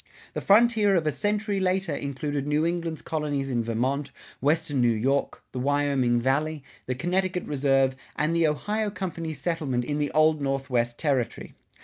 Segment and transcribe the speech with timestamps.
[0.33, 5.43] The frontier of a century later included New England's colonies in Vermont, Western New York,
[5.51, 10.97] the Wyoming Valley, the Connecticut Reserve, and the Ohio Company's settlement in the Old Northwest
[10.97, 11.53] Territory.